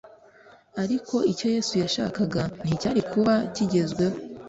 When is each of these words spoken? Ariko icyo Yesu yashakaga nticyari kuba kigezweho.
Ariko 0.83 1.15
icyo 1.31 1.47
Yesu 1.55 1.73
yashakaga 1.83 2.41
nticyari 2.65 3.01
kuba 3.11 3.33
kigezweho. 3.53 4.17